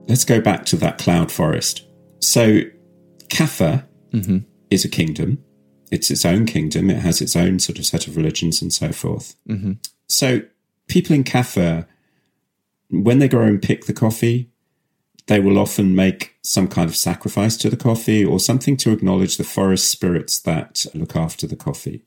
[0.09, 1.85] Let's go back to that cloud forest.
[2.21, 2.61] So,
[3.29, 4.39] Kaffa Mm-hmm.
[4.71, 5.39] is a kingdom.
[5.93, 6.91] It's its own kingdom.
[6.91, 9.37] It has its own sort of set of religions and so forth.
[9.49, 9.75] Mm-hmm.
[10.09, 10.43] So,
[10.89, 11.87] people in Kaffa,
[12.91, 14.51] when they go and pick the coffee,
[15.29, 19.37] they will often make some kind of sacrifice to the coffee or something to acknowledge
[19.37, 22.03] the forest spirits that look after the coffee.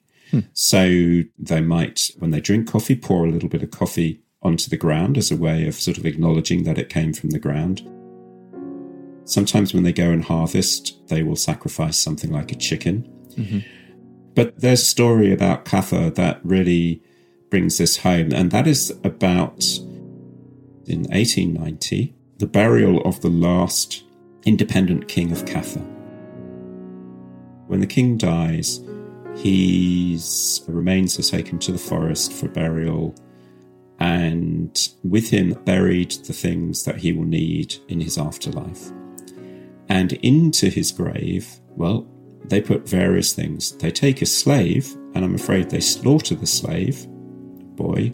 [0.53, 4.77] So they might, when they drink coffee, pour a little bit of coffee onto the
[4.77, 7.87] ground as a way of sort of acknowledging that it came from the ground.
[9.25, 13.09] Sometimes when they go and harvest, they will sacrifice something like a chicken.
[13.37, 13.59] Mm-hmm.
[14.35, 17.01] But there's a story about Kaffa that really
[17.49, 19.63] brings this home, and that is about
[20.85, 24.03] in 1890, the burial of the last
[24.45, 25.85] independent king of Kaffa.
[27.67, 28.81] When the king dies,
[29.35, 33.15] his remains are taken to the forest for burial,
[33.99, 38.91] and with him buried the things that he will need in his afterlife.
[39.89, 42.07] And into his grave, well,
[42.45, 43.71] they put various things.
[43.77, 47.05] They take a slave, and I'm afraid they slaughter the slave,
[47.75, 48.13] boy,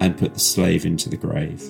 [0.00, 1.62] and put the slave into the grave.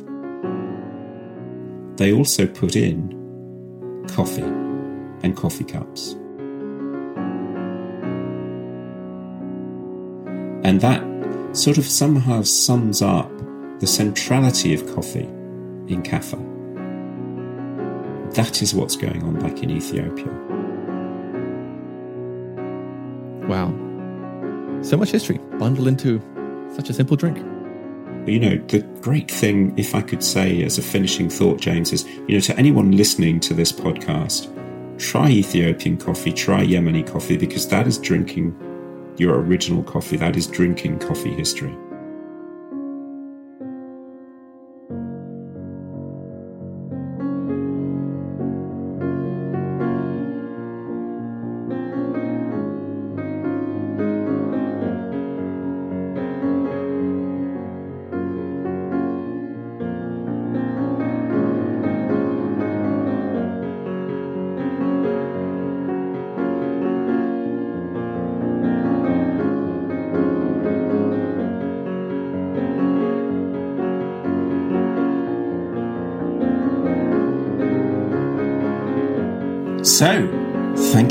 [1.96, 6.16] They also put in coffee and coffee cups.
[10.64, 11.02] And that
[11.54, 13.30] sort of somehow sums up
[13.80, 15.28] the centrality of coffee
[15.86, 16.40] in Kaffa.
[18.34, 20.32] That is what's going on back in Ethiopia.
[23.46, 23.72] Wow.
[24.82, 26.20] So much history bundled into
[26.74, 27.38] such a simple drink.
[28.26, 32.06] You know, the great thing, if I could say as a finishing thought, James, is,
[32.26, 34.48] you know, to anyone listening to this podcast,
[34.98, 38.56] try Ethiopian coffee, try Yemeni coffee, because that is drinking
[39.16, 40.16] your original coffee.
[40.16, 41.76] That is drinking coffee history.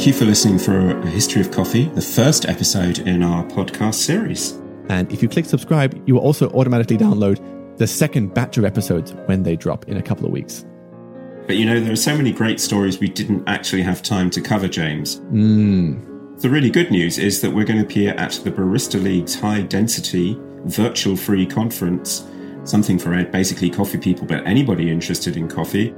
[0.04, 3.93] Thank you for listening for a history of coffee, the first episode in our podcast
[3.93, 4.51] series.
[4.89, 7.39] And if you click subscribe, you will also automatically download
[7.78, 10.66] the second batch of episodes when they drop in a couple of weeks.
[11.47, 14.41] But you know, there are so many great stories we didn't actually have time to
[14.41, 15.20] cover, James.
[15.30, 16.01] Hmm.
[16.39, 19.62] The really good news is that we're going to appear at the Barista League's high
[19.62, 22.28] density, virtual free conference
[22.66, 25.93] something for basically coffee people, but anybody interested in coffee.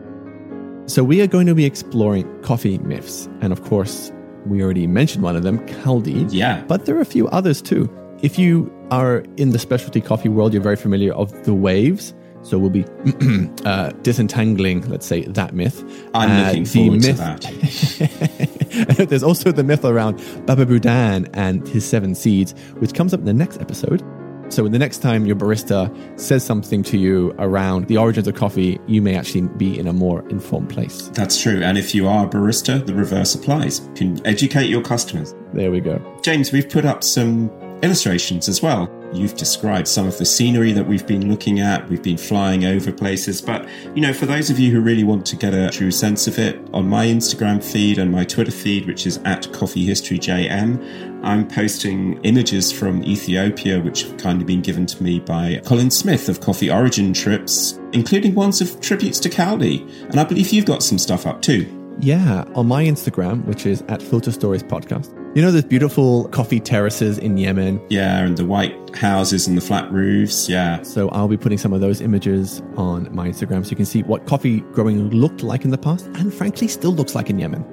[0.87, 3.27] So, we are going to be exploring coffee myths.
[3.41, 4.11] And of course,
[4.45, 6.27] we already mentioned one of them, Kaldi.
[6.31, 6.63] Yeah.
[6.67, 7.89] But there are a few others too.
[8.21, 12.13] If you are in the specialty coffee world, you're very familiar of the waves.
[12.43, 12.85] So we'll be
[13.65, 15.83] uh, disentangling, let's say, that myth.
[16.13, 19.07] I'm Uh, looking forward to that.
[19.09, 23.25] There's also the myth around Baba Budan and his seven seeds, which comes up in
[23.25, 24.03] the next episode.
[24.49, 28.79] So, the next time your barista says something to you around the origins of coffee,
[28.87, 31.09] you may actually be in a more informed place.
[31.09, 31.61] That's true.
[31.61, 33.79] And if you are a barista, the reverse applies.
[33.79, 35.33] You can educate your customers.
[35.53, 36.01] There we go.
[36.21, 37.49] James, we've put up some
[37.81, 38.89] illustrations as well.
[39.13, 41.87] You've described some of the scenery that we've been looking at.
[41.89, 43.41] We've been flying over places.
[43.41, 46.27] But, you know, for those of you who really want to get a true sense
[46.27, 51.47] of it, on my Instagram feed and my Twitter feed, which is at coffeehistoryjm, I'm
[51.47, 56.39] posting images from Ethiopia, which have kindly been given to me by Colin Smith of
[56.39, 59.81] Coffee Origin Trips, including ones of tributes to Kaldi.
[60.09, 61.67] And I believe you've got some stuff up too.
[61.99, 65.11] Yeah, on my Instagram, which is at Filter Stories Podcast.
[65.35, 67.81] You know, those beautiful coffee terraces in Yemen.
[67.89, 70.47] Yeah, and the white houses and the flat roofs.
[70.47, 70.83] Yeah.
[70.83, 74.03] So I'll be putting some of those images on my Instagram so you can see
[74.03, 77.65] what coffee growing looked like in the past and frankly still looks like in Yemen.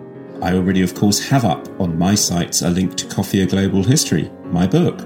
[0.42, 3.84] I already, of course, have up on my sites a link to Coffee A Global
[3.84, 4.98] History, my book.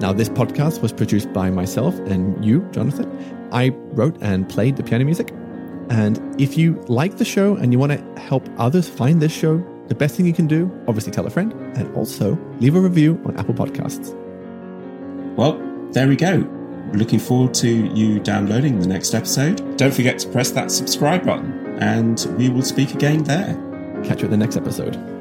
[0.00, 3.08] Now, this podcast was produced by myself and you, Jonathan.
[3.52, 5.30] I wrote and played the piano music.
[5.90, 9.64] And if you like the show and you want to help others find this show,
[9.86, 13.22] the best thing you can do, obviously tell a friend and also leave a review
[13.26, 14.12] on Apple Podcasts.
[15.36, 15.56] Well,
[15.92, 16.50] there we go.
[16.94, 19.76] Looking forward to you downloading the next episode.
[19.76, 23.54] Don't forget to press that subscribe button, and we will speak again there.
[24.04, 25.13] Catch you at the next episode.